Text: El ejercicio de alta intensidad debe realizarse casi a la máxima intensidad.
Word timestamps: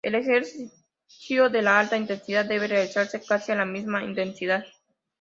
El 0.03 0.15
ejercicio 0.15 1.51
de 1.51 1.59
alta 1.59 1.95
intensidad 1.95 2.43
debe 2.45 2.65
realizarse 2.65 3.21
casi 3.23 3.51
a 3.51 3.55
la 3.57 3.65
máxima 3.65 4.03
intensidad. 4.03 4.65